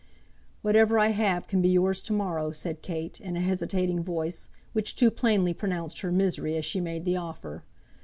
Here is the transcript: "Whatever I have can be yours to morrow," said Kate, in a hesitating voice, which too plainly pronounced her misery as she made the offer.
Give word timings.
"Whatever 0.63 0.97
I 0.97 1.09
have 1.09 1.45
can 1.47 1.61
be 1.61 1.69
yours 1.69 2.01
to 2.01 2.11
morrow," 2.13 2.51
said 2.51 2.81
Kate, 2.81 3.19
in 3.21 3.35
a 3.37 3.39
hesitating 3.39 4.01
voice, 4.01 4.49
which 4.73 4.95
too 4.95 5.11
plainly 5.11 5.53
pronounced 5.53 5.99
her 5.99 6.11
misery 6.11 6.57
as 6.57 6.65
she 6.65 6.81
made 6.81 7.05
the 7.05 7.17
offer. 7.17 7.63